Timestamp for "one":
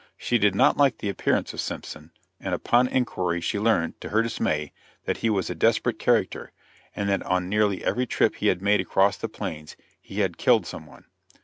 10.87-11.05